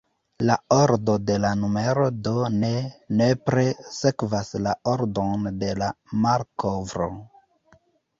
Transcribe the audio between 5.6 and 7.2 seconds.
de la malkovro.